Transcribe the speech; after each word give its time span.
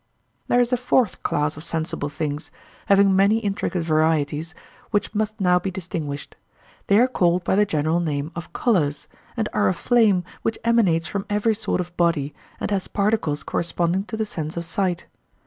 There 0.47 0.59
is 0.59 0.73
a 0.73 0.77
fourth 0.77 1.21
class 1.21 1.55
of 1.55 1.63
sensible 1.63 2.09
things, 2.09 2.49
having 2.87 3.15
many 3.15 3.37
intricate 3.37 3.83
varieties, 3.83 4.55
which 4.89 5.13
must 5.13 5.39
now 5.39 5.59
be 5.59 5.69
distinguished. 5.69 6.35
They 6.87 6.97
are 6.97 7.07
called 7.07 7.43
by 7.43 7.55
the 7.55 7.67
general 7.67 7.99
name 7.99 8.31
of 8.35 8.51
colours, 8.51 9.07
and 9.37 9.47
are 9.53 9.67
a 9.69 9.75
flame 9.75 10.23
which 10.41 10.57
emanates 10.63 11.05
from 11.05 11.27
every 11.29 11.53
sort 11.53 11.79
of 11.79 11.95
body, 11.97 12.33
and 12.59 12.71
has 12.71 12.87
particles 12.87 13.43
corresponding 13.43 14.05
to 14.05 14.17
the 14.17 14.25
sense 14.25 14.57
of 14.57 14.65
sight. 14.65 15.05